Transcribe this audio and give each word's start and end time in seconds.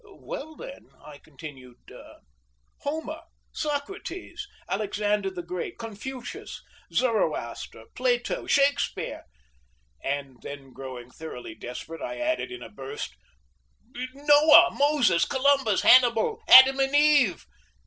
"Well, 0.03 0.55
then," 0.55 0.89
I 0.99 1.19
continued, 1.19 1.77
"Homer, 2.79 3.21
Socrates, 3.51 4.47
Alexander 4.67 5.29
the 5.29 5.43
Great, 5.43 5.77
Confucius, 5.77 6.63
Zoroaster, 6.91 7.83
Plato, 7.93 8.47
Shakespeare." 8.47 9.25
Then, 10.01 10.73
growing 10.73 11.11
thoroughly 11.11 11.53
desperate, 11.53 12.01
I 12.01 12.17
added 12.17 12.51
in 12.51 12.63
a 12.63 12.69
burst: 12.69 13.15
"Noah, 13.95 14.71
Moses, 14.75 15.23
Columbus, 15.25 15.81
Hannibal, 15.83 16.41
Adam 16.47 16.79
and 16.79 16.95
Eve!" 16.95 17.45